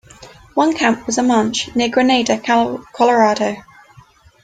One 0.55 0.73
camp 0.73 1.05
was 1.05 1.17
Amache 1.19 1.75
near 1.75 1.87
Granada, 1.87 2.35
Colorado. 2.91 3.55